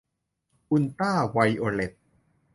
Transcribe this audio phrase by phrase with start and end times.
[0.71, 1.91] อุลตร้าไวโอเลต